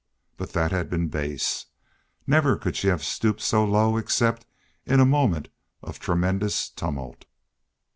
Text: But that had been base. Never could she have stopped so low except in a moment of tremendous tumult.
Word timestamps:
But 0.35 0.53
that 0.53 0.71
had 0.71 0.89
been 0.89 1.09
base. 1.09 1.67
Never 2.25 2.57
could 2.57 2.75
she 2.75 2.87
have 2.87 3.03
stopped 3.03 3.41
so 3.41 3.63
low 3.63 3.97
except 3.97 4.47
in 4.83 4.99
a 4.99 5.05
moment 5.05 5.49
of 5.83 5.99
tremendous 5.99 6.69
tumult. 6.69 7.25